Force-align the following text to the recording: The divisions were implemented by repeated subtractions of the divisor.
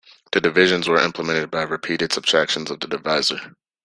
The 0.31 0.41
divisions 0.41 0.87
were 0.87 0.99
implemented 0.99 1.51
by 1.51 1.61
repeated 1.61 2.11
subtractions 2.11 2.71
of 2.71 2.79
the 2.79 2.87
divisor. 2.87 3.55